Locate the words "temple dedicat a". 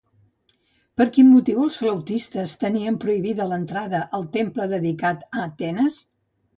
4.41-5.49